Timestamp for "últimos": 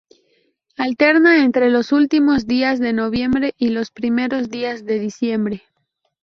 1.91-2.47